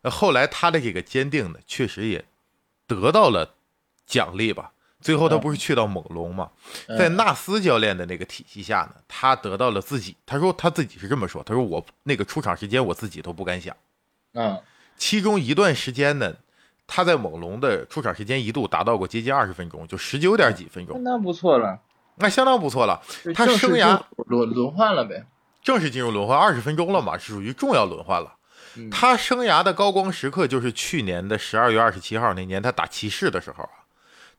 [0.00, 2.24] 那后来他的这个坚定呢，确实也
[2.86, 3.52] 得到了
[4.06, 4.72] 奖励吧。
[5.02, 6.48] 最后他不是去到猛龙吗？
[6.86, 10.16] 嗯在纳斯教练的那个体系下呢，他得到了自己。
[10.24, 13.76] 他说他自己是这么说，他说我那个出场时间我自己都不敢想。
[14.34, 14.58] 嗯
[14.96, 16.32] 其中一段时间呢，
[16.86, 21.80] 他在猛龙的出场时间一度达到过接近二十分钟，就十九点几分钟，那不错了，
[22.16, 23.02] 那相当不错了。
[23.34, 25.26] 他生涯轮轮换了呗。
[25.62, 28.34] 正式进入轮换二十分钟了嘛，是属于重要轮换了。
[28.76, 33.81] 嗯他生涯的高光时刻就是去年的十二月二十七号那年，他打骑士的时候啊，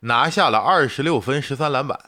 [0.03, 1.99] 拿下了二十六分、十三篮板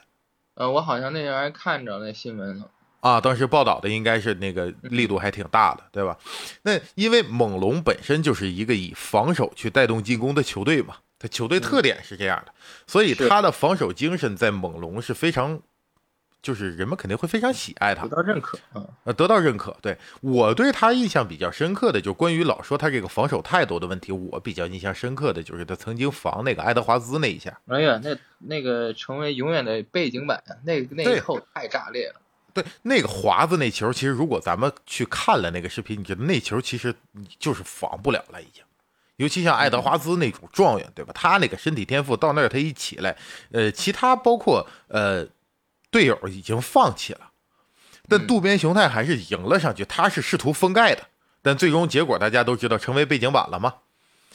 [0.55, 2.69] 呃，我好像那天还看着那新闻了。
[3.01, 3.19] 啊。
[3.19, 6.17] 当时报道的应该是那个力度还挺大的，对吧？
[6.63, 12.53] 那因为猛龙本身就是一个以防守去带动进攻的球队嘛，他球队特点是这样的，
[12.87, 15.59] 所以是他的防守精神在猛龙是非常，
[16.45, 18.15] 就是人们肯定会非常喜爱他得。
[18.15, 18.55] 到认可。
[18.75, 19.75] 嗯呃，得到认可。
[19.81, 27.59] 对我对他印象比较深刻的，就是关于老说他这个防守态度的问题，我比较印象深刻的就是他曾经防那个爱德华兹那一下。
[27.67, 32.21] 哎呀，那那个成为永远的背景板，那那对一扣太炸裂了。
[32.53, 38.63] 对，那个华子那球，其实如果咱们去看了那个视频，你觉得那球其实你就是防不了了，已经。
[39.17, 41.13] 尤其像爱德华兹那种状元，对吧？
[41.15, 43.15] 他那个身体天赋到那儿他一起来，
[43.51, 45.25] 呃，其他包括呃
[45.95, 47.31] 队友已经放弃了，
[48.09, 51.07] 但渡边雄太还是迎了上去，他是试图封盖的，
[51.41, 53.75] 但最终结果大家都知道，成为背景板了吗。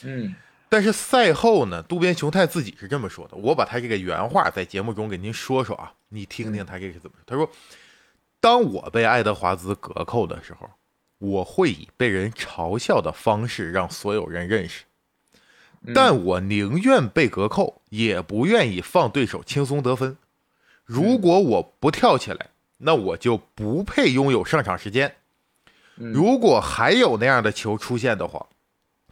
[0.01, 0.33] 嗯。
[0.69, 7.23] 但是赛后呢，渡边雄太自己是这么说的，我把他这个原话在节目中给您说说啊，你听听他这是怎么说。
[7.27, 7.47] 他说
[8.41, 10.67] ：“当我被爱德华兹隔扣的时候，
[11.19, 14.85] 我会以被人嘲笑的方式让所有人认识，
[15.85, 15.93] 嗯。
[15.93, 20.17] 但我宁愿被隔扣，也不愿意放对手轻松得分。
[20.91, 22.47] 如果我不跳起来，
[22.79, 25.15] 那我就不配拥有上场时间。
[25.95, 28.47] 嗯如果还有那样的球出现的话，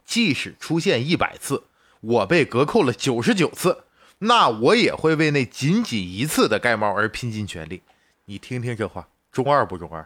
[0.04, 1.64] 即使出现一百次，
[2.02, 3.84] 我被隔扣了九十九次，
[4.18, 7.82] 那我也会为那仅仅一次的盖帽而拼尽全力。
[8.26, 10.06] 你听听这话，中二不中二？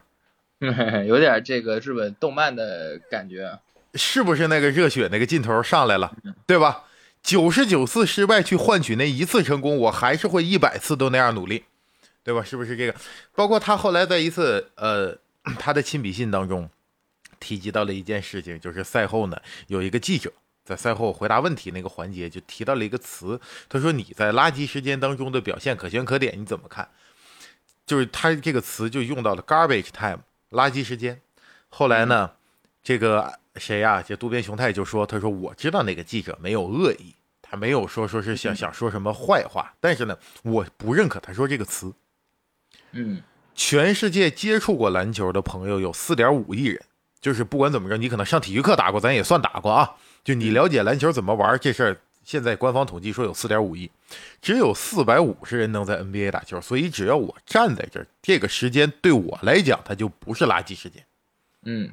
[0.60, 3.46] 嗯， 有点这个日本动漫的感觉。
[3.46, 3.60] 啊
[3.96, 6.12] 是不是那个热血那个劲头上来了，
[6.48, 6.84] 对吧？
[7.24, 11.64] 九十九次失败去换取那一次成功，我还是会一百次都那样努力，
[12.22, 12.44] 对吧？
[12.44, 12.94] 是不是这个？
[13.34, 15.18] 包括他后来在一次呃
[15.58, 16.70] 他的亲笔信当中
[17.40, 20.32] 提及到了一件事情，就是赛后呢有一个记者
[20.66, 26.90] 在赛后回答问题那个环节就提到了一个词，他说你在垃圾时间当中的表现可圈可点，你怎么看？
[27.86, 30.20] 就是他这个词就用到了 garbage time
[30.52, 31.22] 垃圾时间。
[31.70, 32.32] 后来呢，
[32.82, 41.94] 这个谁呀、这渡边雄太就说：“他说我知道那个记者没有恶意，他没有说说是想想说什么坏话，但是呢，我不认可他说这个词。
[42.92, 43.22] 嗯
[43.56, 46.82] 全世界接触过篮球的朋友有四点五亿人，
[47.22, 49.96] 就是不管怎么着，你可能上体育课打过，咱也算打过啊。
[50.24, 53.92] 就你了解篮球怎么玩这事儿，现在官方统计说有四点五亿，
[54.42, 61.06] 只有四百五十人能在 NBA 打球，所以只要我站在这儿，这个时间对我来讲，它就不是垃圾时间。
[61.66, 61.92] 嗯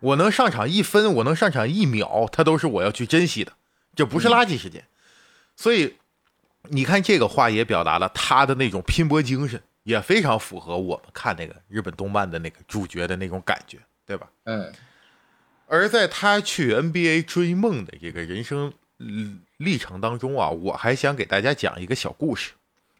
[0.00, 3.52] 我能上场一分，我能上场一秒，它都是我要去珍惜的，
[3.94, 4.84] 这不是垃圾时间。
[5.56, 5.96] 所以，
[6.64, 14.28] 你看这个话也表达了他的那种拼搏精神，也非常符合我们看那个日本动漫的那个主角的那种感觉，对吧？
[14.44, 14.72] 嗯
[15.66, 22.52] 而在他去 NBA 追梦的这个人生嗯历程当中啊，我还想给大家讲一个小故事，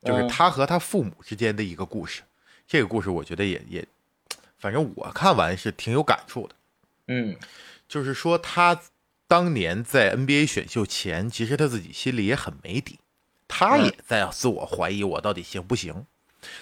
[0.05, 2.23] 就是嗯他和他父母之间的一个故事。
[2.69, 3.85] 这个故事我觉得也也，
[4.59, 6.55] 反正我看完是挺有感触的。
[7.13, 7.37] 嗯
[7.89, 8.81] 就是说他
[9.27, 13.01] 当年在 NBA 选秀前，其实他自己心里也很没底，
[13.49, 16.07] 他也在自我怀疑我到底行不行。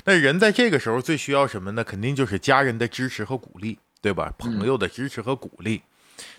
[0.04, 1.84] 那人在这个时候最需要什么呢？
[1.84, 4.34] 肯定就是家人的支持和鼓励，对吧？
[4.38, 5.82] 朋友的支持和鼓励，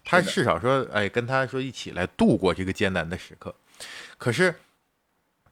[0.04, 3.56] 他至少说，哎，跟他说一起来度过这个艰难的时刻。
[4.18, 4.56] 可是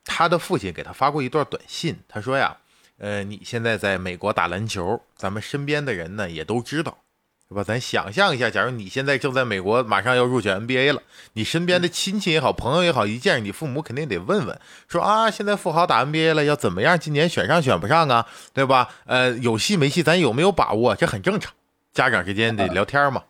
[0.03, 2.57] 他的父亲给他发过一段短信，他说呀，
[2.97, 7.03] 呃，你现在在美国打篮球，咱们身边的人呢也都知道，
[7.49, 7.63] 对吧？
[7.63, 11.01] 咱想象一下，假如你现在正在美国，马上要入选 NBA 了，
[11.33, 16.99] 你身边的亲戚也好，朋友也好，一见你父母肯定得问问，说啊，现在富豪打 NBA 了，要怎么样？
[16.99, 18.89] 今年选上选不上啊，对吧？
[19.05, 20.93] 呃，有戏没戏，咱有没有把握？
[20.95, 21.53] 这很正常，
[21.93, 23.23] 家长之间得聊天嘛。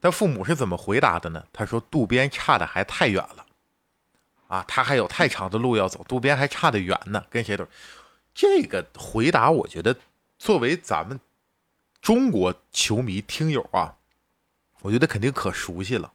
[0.00, 1.42] 但父母是怎么回答的呢？
[1.52, 3.44] 他说渡边差的还太远了，
[4.46, 7.66] 啊，他还有太长的路要走，渡边还差得远呢，跟谁都。
[8.32, 9.96] 这个回答，我觉得
[10.38, 11.18] 作为咱们
[12.04, 13.96] 中国球迷听友啊，
[14.82, 16.12] 我觉得肯定可熟悉了。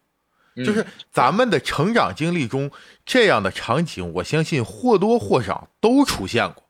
[0.55, 2.69] 嗯就是咱们的成长经历中，
[3.07, 6.63] 这样的场景，我相信或多或少都出现过。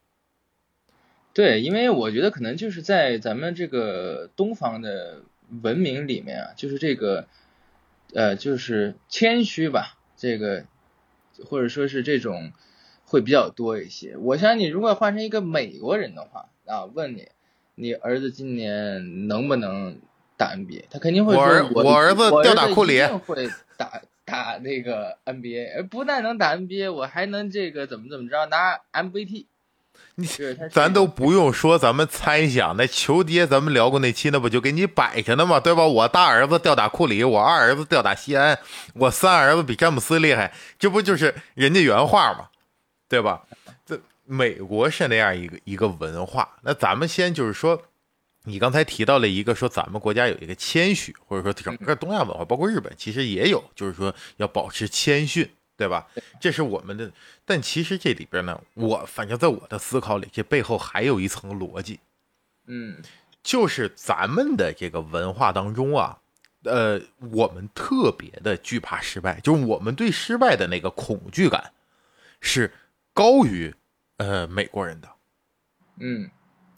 [1.34, 5.24] 对，因为我觉得可能就是在咱们这个东方的
[5.64, 7.28] 文明里面啊，就是这个，
[8.14, 10.64] 呃，就是谦虚吧，这个
[11.44, 12.54] 或者说是这种
[13.04, 14.16] 会比较多一些。
[14.16, 17.28] 我相信你如果换成一个美国人的话啊，问你，
[17.80, 19.98] 你儿子今年能不能
[20.36, 20.84] 打 NBA？
[20.92, 29.46] 他肯定会说我儿我我儿子吊打库里会打 打那个 NBA，不但能打 NBA，我还能这个怎么怎么着拿 MVP。
[30.16, 30.28] 你
[30.72, 35.62] 咱都不用说，咱们猜想那球爹，咱们聊过那期，那不就给你摆着呢吗？
[35.62, 35.88] 对吧？
[35.88, 38.60] 我大儿子吊打库里，我二儿子吊打西安，
[38.96, 42.50] 我三儿子比詹姆斯厉害，这不就是人家原话吗？
[43.08, 43.44] 对吧？
[43.86, 44.00] 这
[44.32, 46.48] 美国是那样一个一个文化。
[46.62, 47.82] 那咱们先就是说，
[48.44, 56.08] 你刚才提到了一个说咱们国家有一个谦虚，或者说整个东亚文化，包括日本，其实也有，就是说要保持谦逊，对吧？
[56.40, 57.12] 这是我们的。
[57.44, 62.00] 但其实这里边呢，我反正在我的思考里，这背后还有一层逻辑，
[62.68, 63.02] 嗯
[63.42, 66.20] 就是咱们的这个文化当中啊，
[66.66, 71.72] 呃，我们特别的惧怕失败，就是我们对失败的那个恐惧感
[72.42, 72.72] 是
[73.14, 73.74] 高于
[74.20, 75.10] 呃美国人的。
[76.00, 76.30] 嗯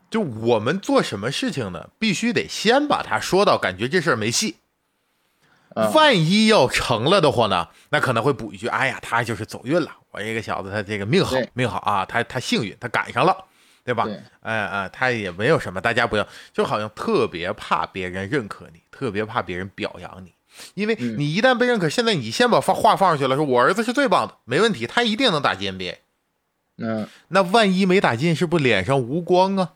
[0.09, 4.57] 就我们做什么事情呢，必须得先把他说到感觉这事儿没戏。
[5.73, 13.45] 啊万一要成了的话呢，那可能会补一句：“哎呀，他就是走运了，我这个小子他这个命好，命好啊，他他幸运，他赶上了，
[13.85, 14.03] 对吧？
[14.03, 20.33] 对哎哎，他也没有什么，大家不要，就好像特别怕别人认可你，特别怕别人表扬你，
[20.73, 25.95] 因为嗯你一旦被认可，现在你先把话话放上去了，说我儿子是最棒的，没问题，他一定能打进 NBA。
[26.83, 29.73] 嗯，那万一没打进，是不是脸上无光啊？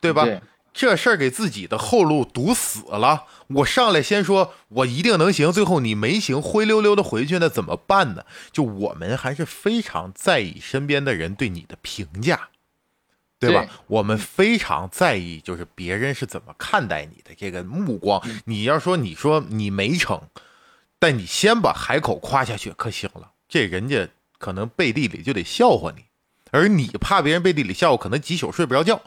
[0.00, 0.24] 对吧？
[0.24, 0.40] 对
[0.72, 3.24] 这事儿给自己的后路堵死了。
[3.48, 8.24] 我上来先说我一定能行，最后你没行，灰溜溜的回去，那怎么办呢？
[8.52, 12.50] 就我们还是非常在意身边的人对你的评价，
[13.40, 13.62] 对吧？
[13.62, 18.22] 对我们非常在意，就是别人是怎么看待你的这个目光。
[18.44, 20.22] 你要说你说你没成，
[21.00, 24.08] 但你先把海口夸下去，可行了，这人家
[24.40, 26.06] 可能背地里就得笑话你，
[26.50, 29.02] 而你怕别人背地里笑话，可能几宿睡不着觉。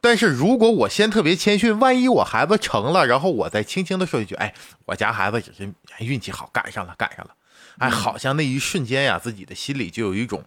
[0.00, 4.54] 但是如果我先特别谦逊，万一我孩子成了，然后我再轻轻的说一句：“哎，
[4.86, 7.34] 我家孩子只是哎运气好，赶上了，赶上了。”
[7.78, 10.44] 哎，好像那一瞬间呀，自己的心里就有一种，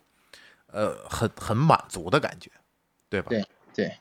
[0.68, 2.50] 呃，很很满足的感觉，
[3.10, 3.30] 对吧？
[3.30, 3.98] 对对，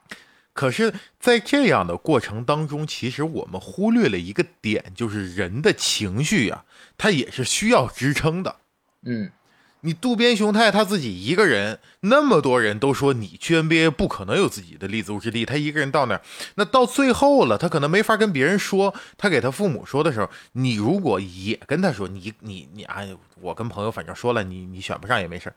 [0.53, 6.65] 可是，在这样的过程当中，其实我们忽略了一个点，就是人的情绪呀、
[6.97, 8.57] 它也是需要支撑的。
[9.03, 9.31] 嗯
[9.87, 16.23] 你渡边雄太他自己一个人，那么多人都说你去 NBA 不可能有自己的立足之地，他一个人到那儿，
[16.57, 18.93] 那到最后了，他可能没法跟别人说。
[19.17, 25.55] 他给他父母说的时候，你如果也跟他说，你你你，哎，我跟朋友反正说了，你你选不上也没事儿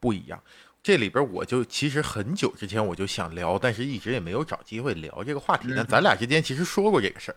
[0.00, 0.42] 不一样。
[0.82, 5.68] 这里边我就其实很久之前我就想聊，但是一直也没有找机会聊这个话题。
[5.76, 7.36] 但咱俩之间其实说过这个事儿。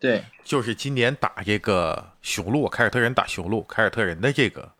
[0.00, 4.72] 对，就是今年打这个雄鹿，凯尔特人打雄鹿，凯尔特人的这个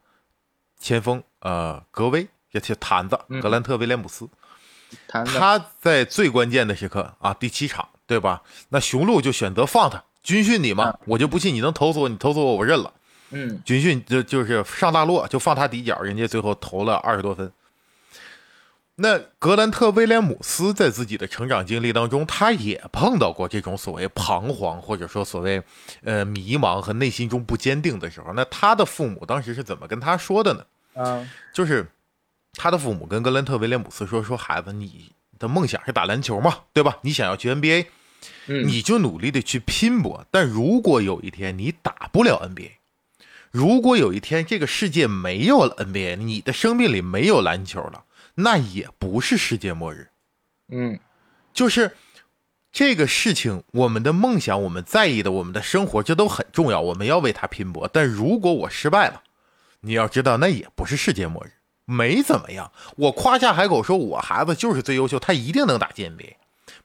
[0.84, 4.28] 前锋呃格威，这这坛子嗯格兰特威廉姆斯，
[5.08, 8.42] 他在最关键的时刻啊，第七场对吧？
[8.68, 12.92] 那雄鹿就选择放他军训你嘛，嗯我就不信你能投死我，你投死我我认了。
[13.30, 17.50] 嗯军训就就是上大落就放他底角，人家最后投了二十多分。
[18.96, 25.60] 那格兰特·威廉姆斯在自己的成长经历当中，他也碰到过这种所谓彷徨，或者说所谓
[26.04, 28.32] 呃迷茫和内心中不坚定的时候。
[28.34, 30.64] 那他的父母当时是怎么跟他说的呢？
[30.94, 31.86] 嗯就是
[32.52, 36.98] 他的父母跟格兰特·威廉姆斯说：“说孩子，你的梦想是打篮球嘛，对吧？
[37.02, 37.86] 你想要去 NBA，
[38.46, 40.26] 嗯，你就努力的去拼搏。
[40.30, 42.72] 但如果有一天你打不了 NBA，
[43.50, 48.04] 如果有一天这个世界没有了 NBA，你的生命里没有篮球了，
[48.36, 50.10] 那也不是世界末日。
[50.68, 50.98] 嗯
[51.52, 51.96] 就是
[52.72, 57.88] 这个事情，我们的梦想，我们在意的，我们的生活，这都很重要，我们要为它拼搏。
[57.92, 59.22] 但如果我失败了，
[59.84, 61.50] 你要知道，那也不是世界末日，
[61.84, 62.72] 没怎么样。
[62.96, 66.34] 我夸下海口说我孩子就是最优秀，他一定能打进 NBA。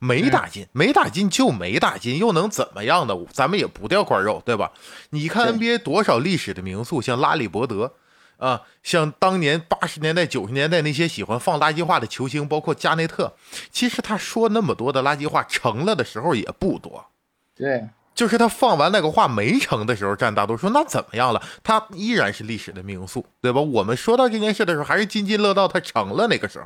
[0.01, 3.13] 没打进，没打进就没打进，又能怎么样呢？
[3.33, 4.71] 咱们也不掉块肉，对吧？
[5.09, 7.93] 你看 NBA 多少历史的名宿，像拉里伯德，
[8.37, 13.33] 啊，像当年八十年代、九十年代那些喜欢放垃圾话的球星，包括加内特，
[13.71, 17.05] 其实他说那么多的垃圾话成了的时候也不多，
[17.53, 17.89] 对，
[18.19, 20.67] 就是他放完那个话没成的时候占大多数。
[20.71, 21.41] 那怎么样了？
[21.63, 23.61] 他依然是历史的名宿，对吧？
[23.61, 25.69] 我们说到这件事的时候，还是津津乐道。
[25.69, 26.65] 他成了那个时候，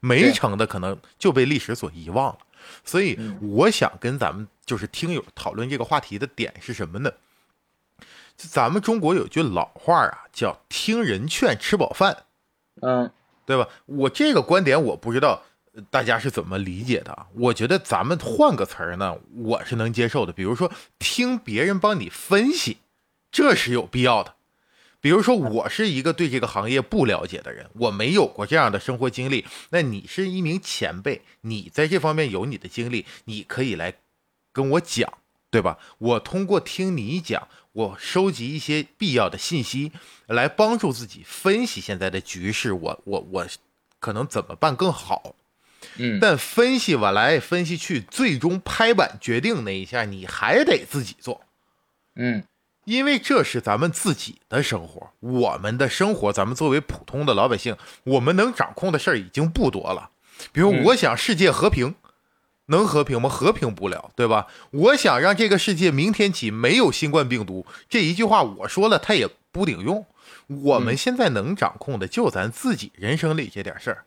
[0.00, 2.38] 没成的可能就被历史所遗忘了。
[2.82, 7.12] 所以，我想跟咱们就是听友讨论这个话题的点是什么呢？
[8.38, 12.24] 就咱们中国有句老话啊，叫“听人劝，吃饱饭”。
[12.80, 13.10] 嗯
[13.44, 13.68] 对吧？
[13.84, 15.40] 我这个观点我不知道呃
[15.90, 17.26] 大家是怎么理解的。
[17.34, 20.32] 我觉得咱们换个词儿呢，我是能接受的。
[20.32, 22.78] 比如说听别人帮你分析，
[23.30, 24.34] 这是有必要的。
[24.98, 29.44] 比如说我是一个对这个行业不了解的人，我没有过这样的生活经历。
[29.70, 33.94] 那你是一名前辈，你在这方面有你的经历，你可以来
[34.52, 35.12] 跟我讲，
[35.50, 35.78] 对吧？
[35.98, 39.92] 我通过听你讲，我收集一些必要的信息，
[40.26, 43.46] 来帮助自己分析现在的局势，我我我
[44.00, 45.36] 可能怎么办更好？
[45.98, 51.42] 嗯，但分析完来分析去，最终拍板决定那一下，你还得自己做，
[52.14, 52.42] 嗯
[52.84, 60.10] 因为这是咱们自己的生活，我们的生活，咱们作为普通的老百姓，我们能掌控的事儿已经不多了。
[60.52, 61.96] 比如，嗯我想世界和平，
[62.66, 63.28] 能和平吗？
[63.28, 64.46] 和平不了，对吧？
[64.70, 70.06] 我想让这个世界明天起没有新冠病毒，这一句话我说了，它也不顶用。
[70.46, 74.04] 我们现在能掌控的就咱自己人生里这点事儿，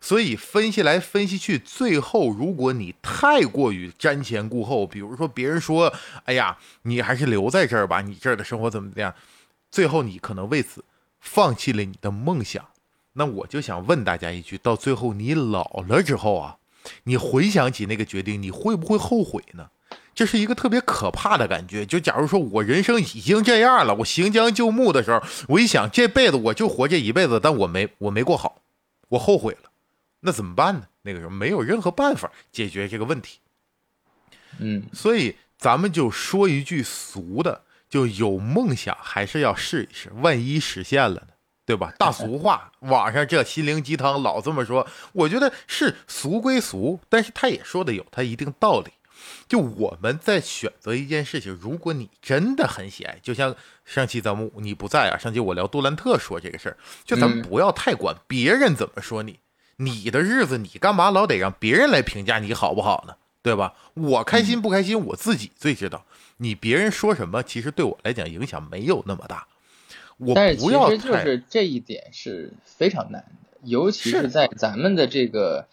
[0.00, 5.92] 所以分析来分析去，最后如果你太过于瞻前顾后，比如说别人说，
[6.24, 9.14] 哎呀，你还是留在这儿吧，你这儿的生活怎么怎么样，
[9.70, 10.84] 最后你可能为此
[11.20, 12.64] 放弃了你的梦想。
[13.12, 16.56] 那我就想问大家一句：到最后你老了之后啊，
[17.04, 19.68] 你回想起那个决定，你会不会后悔呢？
[20.14, 21.84] 这是一个特别可怕的感觉。
[21.84, 28.62] 就假如说我人生已经这样了，我行将就木的时候，我一想这辈子我就活这一辈子，但我没我没过好，
[29.10, 29.69] 我后悔了，
[30.20, 30.86] 那怎么办呢？
[31.02, 33.38] 那个时候没有任何办法解决这个问题。
[34.58, 41.28] 嗯所以咱们就说一句俗的，就有梦想还是要试一试，万一实现了呢？
[41.66, 41.92] 对吧？
[41.98, 48.90] 大俗话，网上这心灵鸡汤老这么说，我觉得是俗归俗，但是他也说的有他一定道理。
[49.46, 53.54] 就我们在选择一件事情，如果你真的很喜爱，就像
[53.84, 59.38] 上期咱们你不在啊，上期我聊杜兰特说这个事儿，就咱们嗯不要太管别人怎么说你，
[59.80, 63.16] 你的日子你干嘛老得让别人来评价你好不好呢？
[63.42, 63.74] 对吧？
[63.94, 66.04] 我开心不开心，我自己最知道。
[66.36, 69.48] 你别人说什么，其实对我来讲影响没有那么大。
[70.18, 75.66] 我但是其实就是这一点是非常难的，尤其是是在咱们的这个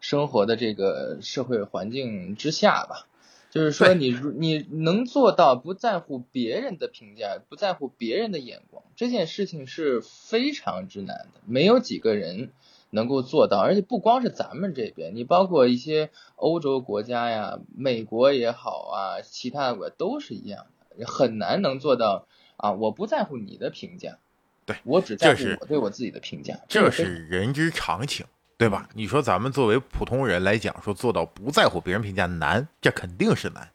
[0.00, 3.06] 生活的这个社会环境之下吧。
[3.50, 12.52] 就是说对你你能做到不在乎别人的评价，不在乎别人的眼光，这件事情是非常之难的，没有几个人
[12.90, 13.58] 能够做到。
[13.58, 20.66] 而且不光是咱们这边，你包括一些欧洲国家呀、美国也好啊，其他的国家都是一样
[20.98, 22.26] 的，很难能做到
[22.56, 24.18] 啊，我不在乎你的评价，
[24.66, 28.26] 对我只在乎我对我自己的评价，这是人之常情，
[28.58, 28.88] 对吧？
[28.94, 33.70] 你说咱们作为普通人来讲，说做到不在乎别人评价难，这肯定是难。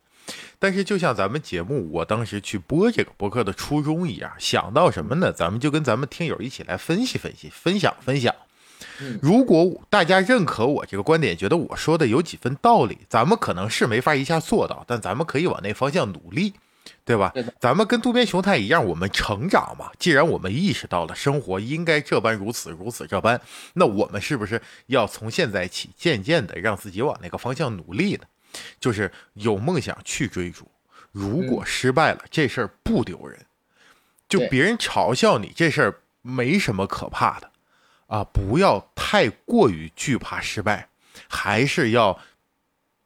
[0.57, 5.31] 但是就像咱们节目，我当时去播这个博客的初衷一样，想到什么呢？
[5.31, 8.33] 咱们就跟咱们听友一起来分析分析，分享分享。
[8.99, 16.53] 嗯如果大家认可我这个观点，觉得我说的有几分道理，咱们可能是没法一下做到，但咱们可以往那方向努力，
[17.03, 17.33] 对吧？
[17.59, 19.91] 咱们跟渡边雄太一样，我们成长嘛。
[19.99, 23.39] 既然我们意识到了生活应该这般如此，如此这般，
[23.73, 28.23] 那我们是不是要从现在起，渐渐的让自己往那个方向努力呢？
[28.79, 30.71] 就是有梦想去追逐，
[31.11, 33.45] 如果失败了，这事儿不丢人，
[34.29, 37.51] 就别人嘲笑你这事儿没什么可怕的。
[38.07, 40.89] 啊，不要太过于惧怕失败，
[41.27, 42.19] 还是要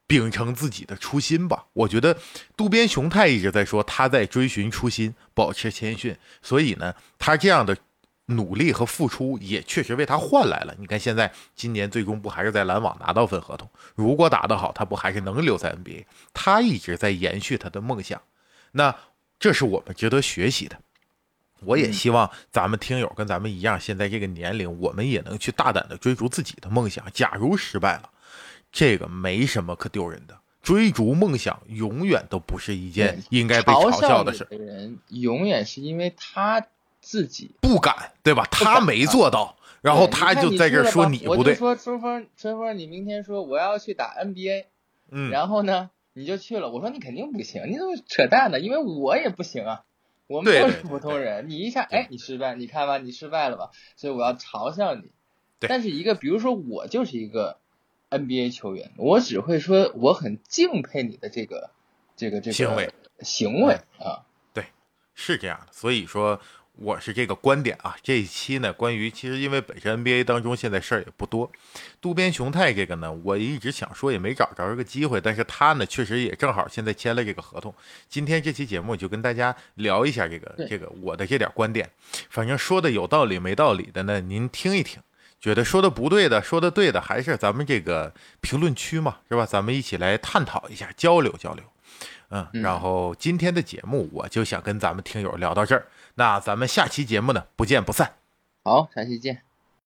[0.07, 1.65] 秉承自己的初心吧。
[1.73, 2.17] 我觉得
[2.57, 7.77] 渡边雄太一直在说他在追寻初心，保持谦逊，所以呢，他这样的
[8.25, 10.75] 努力和付出也确实为他换来了。
[10.77, 13.69] 你看，现在今年最终不还是在篮网拿到份合同？
[13.95, 16.05] 如果打得好，他不还是能留在 NBA？
[16.33, 18.21] 他一直在延续他的梦想，
[18.73, 18.95] 那
[19.39, 20.79] 这是我们值得学习的。
[21.65, 27.05] 我也希望咱们听友跟咱们一样，现在这个年龄，我们也能去大胆的追逐自己的梦想。
[27.13, 28.09] 假如失败了，
[28.71, 30.37] 这个没什么可丢人的。
[30.61, 34.45] 追逐梦想永远都不是一件应该被嘲笑的事。
[34.49, 36.67] 的人永远是因为他
[36.99, 38.45] 自己不敢，对吧？
[38.51, 41.55] 他没做到，然后他就在这说你不对。
[41.55, 44.65] 说春风，春风，你明天说我要去打 NBA，
[45.09, 46.69] 嗯，然后呢，你就去了。
[46.69, 48.59] 我说你肯定不行，你怎么扯淡呢？
[48.59, 49.83] 因为我也不行啊。
[50.29, 53.71] 我们都是普通人，你一下，哎，你失败，你看吧，你失败了吧？
[53.95, 55.09] 所以我要嘲笑你。
[55.59, 57.57] 但是一个，比如说我就是一个
[58.11, 61.71] NBA 球员，我只会说我很敬佩你的这个
[62.15, 64.23] 这个这个行为行为啊。
[64.53, 64.65] 对，
[65.15, 65.73] 是这样的。
[65.73, 66.39] 所以说。
[66.81, 71.51] 我是这个观点啊，这一期呢，关于其实因为本身 NBA 当中现在事儿也不多，
[71.99, 77.73] 渡边雄太这个呢，我一直想说也没找着这个机会，但是他呢确实也正好现在签了这个合同。
[78.07, 81.89] 今天这期节目就跟大家聊一下这个这个我的这点观点，
[82.29, 85.01] 反正说的有道理没道理的呢，您听一听，
[85.41, 89.45] 觉得说的不对的，说的对的，还是咱们这个评论区嘛，是吧？
[89.45, 91.63] 咱们一起来探讨一下，交流交流。
[92.31, 95.85] 嗯，然后今天的节目我就想跟咱们听友聊到这儿。
[96.15, 98.15] 那咱们下期节目呢，不见不散。
[98.63, 99.48] 好，下期见。